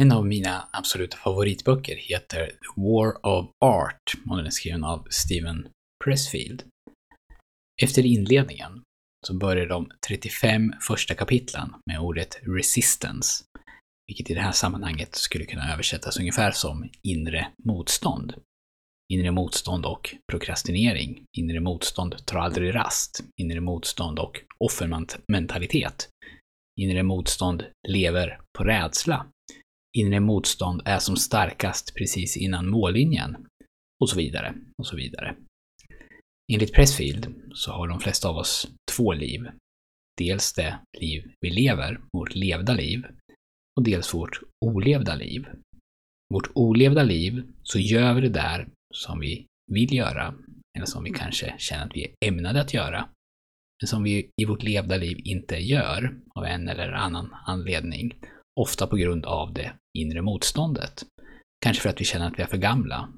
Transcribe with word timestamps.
En 0.00 0.12
av 0.12 0.26
mina 0.26 0.68
absoluta 0.72 1.16
favoritböcker 1.16 1.96
heter 1.96 2.46
The 2.46 2.80
War 2.80 3.26
of 3.26 3.50
Art 3.64 4.12
och 4.30 4.36
den 4.36 4.46
är 4.46 4.50
skriven 4.50 4.84
av 4.84 5.06
Steven 5.10 5.68
Pressfield. 6.04 6.62
Efter 7.82 8.06
inledningen 8.06 8.82
så 9.26 9.34
börjar 9.34 9.66
de 9.66 9.90
35 10.08 10.72
första 10.88 11.14
kapitlen 11.14 11.74
med 11.86 12.00
ordet 12.00 12.40
resistance, 12.42 13.44
vilket 14.06 14.30
i 14.30 14.34
det 14.34 14.40
här 14.40 14.52
sammanhanget 14.52 15.14
skulle 15.14 15.44
kunna 15.44 15.72
översättas 15.72 16.18
ungefär 16.18 16.50
som 16.50 16.88
inre 17.02 17.48
motstånd. 17.64 18.34
Inre 19.12 19.30
motstånd 19.30 19.86
och 19.86 20.14
prokrastinering. 20.30 21.24
Inre 21.38 21.60
motstånd 21.60 22.26
tar 22.26 22.38
aldrig 22.38 22.74
rast. 22.74 23.24
Inre 23.36 23.60
motstånd 23.60 24.18
och 24.18 24.40
offermentalitet. 24.58 26.08
Inre 26.80 27.02
motstånd 27.02 27.64
lever 27.88 28.40
på 28.58 28.64
rädsla. 28.64 29.26
Inre 29.98 30.20
motstånd 30.20 30.82
är 30.84 30.98
som 30.98 31.16
starkast 31.16 31.94
precis 31.94 32.36
innan 32.36 32.68
mållinjen. 32.68 33.46
Och 34.00 34.08
så 34.08 34.16
vidare, 34.16 34.54
och 34.78 34.86
så 34.86 34.96
vidare. 34.96 35.36
Enligt 36.52 36.74
Pressfield 36.74 37.34
så 37.54 37.72
har 37.72 37.88
de 37.88 38.00
flesta 38.00 38.28
av 38.28 38.36
oss 38.36 38.68
två 38.96 39.12
liv. 39.12 39.48
Dels 40.18 40.52
det 40.52 40.78
liv 40.98 41.32
vi 41.40 41.50
lever, 41.50 42.00
vårt 42.12 42.34
levda 42.34 42.74
liv, 42.74 43.06
och 43.76 43.84
dels 43.84 44.14
vårt 44.14 44.40
olevda 44.64 45.14
liv. 45.14 45.46
Vårt 46.34 46.50
olevda 46.54 47.02
liv 47.02 47.42
så 47.62 47.78
gör 47.78 48.14
vi 48.14 48.20
det 48.20 48.28
där 48.28 48.68
som 48.94 49.20
vi 49.20 49.46
vill 49.72 49.94
göra, 49.94 50.34
eller 50.76 50.86
som 50.86 51.04
vi 51.04 51.10
kanske 51.10 51.54
känner 51.58 51.86
att 51.86 51.96
vi 51.96 52.04
är 52.04 52.28
ämnade 52.28 52.60
att 52.60 52.74
göra, 52.74 53.08
men 53.82 53.88
som 53.88 54.02
vi 54.02 54.30
i 54.42 54.44
vårt 54.44 54.62
levda 54.62 54.96
liv 54.96 55.20
inte 55.24 55.56
gör 55.56 56.20
av 56.34 56.44
en 56.44 56.68
eller 56.68 56.92
annan 56.92 57.34
anledning, 57.46 58.14
ofta 58.60 58.86
på 58.86 58.96
grund 58.96 59.26
av 59.26 59.52
det 59.52 59.72
inre 59.98 60.22
motståndet. 60.22 61.04
Kanske 61.64 61.82
för 61.82 61.88
att 61.88 62.00
vi 62.00 62.04
känner 62.04 62.26
att 62.26 62.38
vi 62.38 62.42
är 62.42 62.46
för 62.46 62.56
gamla, 62.56 63.08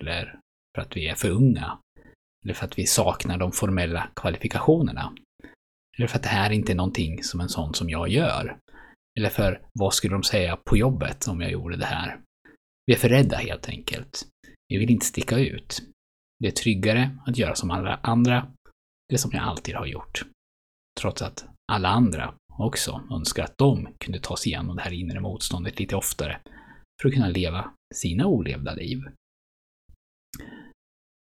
eller 0.00 0.38
för 0.74 0.82
att 0.82 0.96
vi 0.96 1.08
är 1.08 1.14
för 1.14 1.30
unga, 1.30 1.78
eller 2.44 2.54
för 2.54 2.64
att 2.64 2.78
vi 2.78 2.86
saknar 2.86 3.38
de 3.38 3.52
formella 3.52 4.10
kvalifikationerna. 4.16 5.14
Eller 5.98 6.06
för 6.06 6.16
att 6.16 6.22
det 6.22 6.28
här 6.28 6.50
inte 6.50 6.72
är 6.72 6.76
någonting 6.76 7.22
som 7.22 7.40
en 7.40 7.48
sån 7.48 7.74
som 7.74 7.90
jag 7.90 8.08
gör. 8.08 8.58
Eller 9.18 9.28
för 9.28 9.62
vad 9.72 9.94
skulle 9.94 10.14
de 10.14 10.22
säga 10.22 10.56
på 10.56 10.76
jobbet 10.76 11.28
om 11.28 11.40
jag 11.40 11.50
gjorde 11.50 11.76
det 11.76 11.86
här? 11.86 12.20
Vi 12.86 12.94
är 12.94 12.98
för 12.98 13.08
rädda 13.08 13.36
helt 13.36 13.68
enkelt. 13.68 14.26
Vi 14.68 14.78
vill 14.78 14.90
inte 14.90 15.06
sticka 15.06 15.38
ut. 15.38 15.82
Det 16.38 16.46
är 16.46 16.52
tryggare 16.52 17.18
att 17.26 17.38
göra 17.38 17.54
som 17.54 17.70
alla 17.70 18.00
andra, 18.02 18.52
eller 19.10 19.18
som 19.18 19.30
jag 19.34 19.42
alltid 19.42 19.74
har 19.74 19.86
gjort. 19.86 20.22
Trots 21.00 21.22
att 21.22 21.46
alla 21.72 21.88
andra 21.88 22.34
också 22.62 23.02
önskar 23.10 23.44
att 23.44 23.58
de 23.58 23.88
kunde 23.98 24.20
ta 24.20 24.36
sig 24.36 24.52
igenom 24.52 24.76
det 24.76 24.82
här 24.82 24.92
inre 24.92 25.20
motståndet 25.20 25.78
lite 25.80 25.96
oftare 25.96 26.40
för 27.02 27.08
att 27.08 27.14
kunna 27.14 27.28
leva 27.28 27.70
sina 27.94 28.26
olevda 28.26 28.74
liv. 28.74 28.98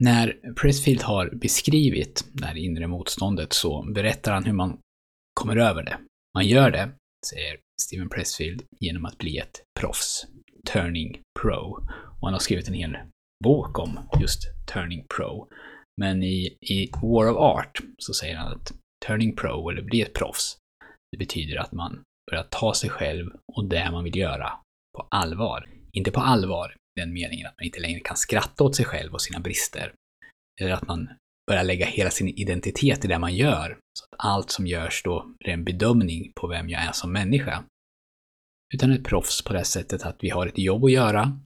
När 0.05 0.55
Pressfield 0.61 1.03
har 1.03 1.31
beskrivit 1.31 2.25
det 2.33 2.47
här 2.47 2.57
inre 2.57 2.87
motståndet 2.87 3.53
så 3.53 3.93
berättar 3.95 4.33
han 4.33 4.45
hur 4.45 4.53
man 4.53 4.79
kommer 5.41 5.57
över 5.57 5.83
det. 5.83 5.99
Man 6.35 6.47
gör 6.47 6.71
det, 6.71 6.91
säger 7.27 7.59
Steven 7.83 8.09
Pressfield, 8.09 8.62
genom 8.81 9.05
att 9.05 9.19
bli 9.19 9.39
ett 9.39 9.62
proffs. 9.81 10.27
Turning 10.73 11.21
Pro. 11.41 11.87
Och 12.21 12.27
han 12.29 12.33
har 12.33 12.39
skrivit 12.39 12.69
en 12.69 12.75
hel 12.75 12.97
bok 13.45 13.79
om 13.79 13.99
just 14.21 14.43
Turning 14.73 15.07
Pro. 15.17 15.49
Men 16.01 16.23
i, 16.23 16.57
i 16.61 16.91
War 17.03 17.31
of 17.31 17.37
Art 17.37 17.81
så 17.99 18.15
säger 18.15 18.37
han 18.37 18.53
att 18.53 18.73
Turning 19.07 19.37
Pro, 19.37 19.71
eller 19.71 19.83
bli 19.83 20.03
ett 20.03 20.15
proffs, 20.15 20.57
det 21.12 21.19
betyder 21.19 21.56
att 21.56 21.72
man 21.72 22.03
börjar 22.30 22.47
ta 22.50 22.75
sig 22.75 22.91
själv 22.91 23.30
och 23.53 23.69
det 23.69 23.91
man 23.91 24.05
vill 24.05 24.16
göra 24.16 24.53
på 24.97 25.08
allvar. 25.11 25.69
Inte 25.92 26.11
på 26.11 26.20
allvar 26.20 26.77
i 26.97 27.00
den 27.00 27.12
meningen 27.12 27.47
att 27.47 27.55
man 27.58 27.64
inte 27.64 27.80
längre 27.80 28.00
kan 28.00 28.16
skratta 28.16 28.64
åt 28.64 28.77
sig 28.77 28.84
själv 28.84 29.12
och 29.14 29.22
sina 29.22 29.41
brister. 29.41 29.93
Eller 30.60 30.72
att 30.72 30.87
man 30.87 31.09
börjar 31.47 31.65
lägga 31.65 31.87
hela 31.87 32.10
sin 32.10 32.28
identitet 32.28 33.04
i 33.04 33.09
det 33.09 33.19
man 33.19 33.34
gör. 33.34 33.78
Så 33.99 34.04
att 34.04 34.26
allt 34.26 34.50
som 34.50 34.66
görs 34.66 35.03
då 35.03 35.34
blir 35.38 35.53
en 35.53 35.65
bedömning 35.65 36.32
på 36.41 36.47
vem 36.47 36.69
jag 36.69 36.82
är 36.82 36.93
som 36.93 37.12
människa. 37.12 37.65
Utan 38.75 38.93
ett 38.93 39.04
proffs 39.04 39.43
på 39.43 39.53
det 39.53 39.65
sättet 39.65 40.03
att 40.03 40.16
vi 40.20 40.31
har 40.31 40.47
ett 40.47 40.59
jobb 40.59 40.84
att 40.84 40.93
göra 40.93 41.41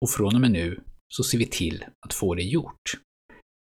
och 0.00 0.10
från 0.10 0.34
och 0.34 0.40
med 0.40 0.50
nu 0.50 0.80
så 1.08 1.22
ser 1.22 1.38
vi 1.38 1.46
till 1.46 1.84
att 2.06 2.14
få 2.14 2.34
det 2.34 2.42
gjort. 2.42 2.80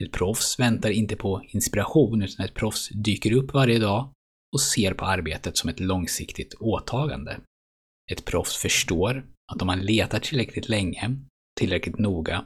Ett 0.03 0.11
proffs 0.11 0.59
väntar 0.59 0.89
inte 0.89 1.15
på 1.15 1.43
inspiration 1.47 2.21
utan 2.21 2.45
ett 2.45 2.53
proffs 2.53 2.89
dyker 2.89 3.33
upp 3.33 3.53
varje 3.53 3.79
dag 3.79 4.13
och 4.53 4.61
ser 4.61 4.93
på 4.93 5.05
arbetet 5.05 5.57
som 5.57 5.69
ett 5.69 5.79
långsiktigt 5.79 6.53
åtagande. 6.53 7.39
Ett 8.11 8.25
proffs 8.25 8.57
förstår 8.57 9.25
att 9.51 9.61
om 9.61 9.67
man 9.67 9.81
letar 9.81 10.19
tillräckligt 10.19 10.69
länge, 10.69 11.15
tillräckligt 11.59 11.97
noga, 11.97 12.45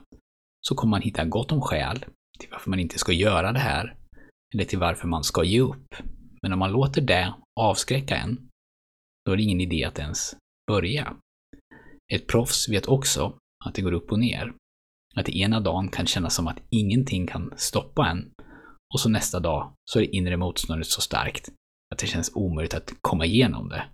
så 0.60 0.74
kommer 0.74 0.90
man 0.90 1.02
hitta 1.02 1.24
gott 1.24 1.52
om 1.52 1.60
skäl 1.60 2.04
till 2.38 2.48
varför 2.50 2.70
man 2.70 2.80
inte 2.80 2.98
ska 2.98 3.12
göra 3.12 3.52
det 3.52 3.58
här, 3.58 3.96
eller 4.54 4.64
till 4.64 4.78
varför 4.78 5.08
man 5.08 5.24
ska 5.24 5.44
ge 5.44 5.60
upp. 5.60 5.94
Men 6.42 6.52
om 6.52 6.58
man 6.58 6.72
låter 6.72 7.00
det 7.00 7.34
avskräcka 7.60 8.16
en, 8.16 8.48
då 9.24 9.32
är 9.32 9.36
det 9.36 9.42
ingen 9.42 9.60
idé 9.60 9.84
att 9.84 9.98
ens 9.98 10.36
börja. 10.66 11.16
Ett 12.12 12.26
proffs 12.26 12.68
vet 12.68 12.86
också 12.86 13.38
att 13.64 13.74
det 13.74 13.82
går 13.82 13.92
upp 13.92 14.12
och 14.12 14.18
ner. 14.18 14.52
Att 15.14 15.26
det 15.26 15.38
ena 15.38 15.60
dagen 15.60 15.88
kan 15.88 16.06
kännas 16.06 16.34
som 16.34 16.46
att 16.46 16.62
ingenting 16.70 17.26
kan 17.26 17.52
stoppa 17.56 18.08
en, 18.08 18.32
och 18.94 19.00
så 19.00 19.08
nästa 19.08 19.40
dag 19.40 19.74
så 19.84 19.98
är 19.98 20.02
det 20.02 20.16
inre 20.16 20.36
motståndet 20.36 20.86
så 20.86 21.00
starkt 21.00 21.52
att 21.94 21.98
det 21.98 22.06
känns 22.06 22.32
omöjligt 22.34 22.74
att 22.74 22.94
komma 23.00 23.26
igenom 23.26 23.68
det. 23.68 23.84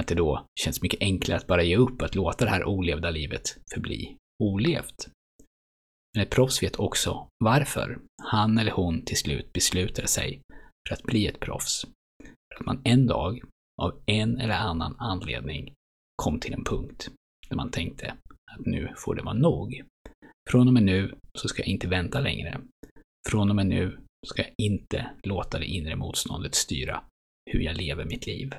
Att 0.00 0.06
det 0.06 0.14
då 0.14 0.46
känns 0.60 0.82
mycket 0.82 1.00
enklare 1.00 1.38
att 1.38 1.46
bara 1.46 1.62
ge 1.62 1.76
upp, 1.76 2.02
att 2.02 2.14
låta 2.14 2.44
det 2.44 2.50
här 2.50 2.64
olevda 2.64 3.10
livet 3.10 3.42
förbli 3.74 4.16
olevt. 4.42 5.08
Men 6.14 6.22
ett 6.22 6.30
proffs 6.30 6.62
vet 6.62 6.76
också 6.76 7.28
varför 7.44 8.00
han 8.22 8.58
eller 8.58 8.70
hon 8.70 9.04
till 9.04 9.16
slut 9.16 9.52
beslutade 9.52 10.08
sig 10.08 10.40
för 10.88 10.94
att 10.94 11.02
bli 11.02 11.26
ett 11.26 11.40
proffs. 11.40 11.84
För 12.22 12.60
att 12.60 12.66
man 12.66 12.80
en 12.84 13.06
dag, 13.06 13.40
av 13.82 14.00
en 14.06 14.38
eller 14.38 14.54
annan 14.54 14.96
anledning, 14.98 15.74
kom 16.22 16.40
till 16.40 16.52
en 16.52 16.64
punkt 16.64 17.10
där 17.48 17.56
man 17.56 17.70
tänkte 17.70 18.14
att 18.52 18.66
nu 18.66 18.94
får 18.96 19.14
det 19.14 19.22
vara 19.22 19.34
nog. 19.34 19.82
Från 20.50 20.68
och 20.68 20.74
med 20.74 20.82
nu 20.82 21.14
så 21.34 21.48
ska 21.48 21.62
jag 21.62 21.68
inte 21.68 21.88
vänta 21.88 22.20
längre. 22.20 22.60
Från 23.28 23.50
och 23.50 23.56
med 23.56 23.66
nu 23.66 24.00
ska 24.26 24.42
jag 24.42 24.54
inte 24.58 25.10
låta 25.22 25.58
det 25.58 25.66
inre 25.66 25.96
motståndet 25.96 26.54
styra 26.54 27.04
hur 27.44 27.60
jag 27.60 27.76
lever 27.76 28.04
mitt 28.04 28.26
liv. 28.26 28.54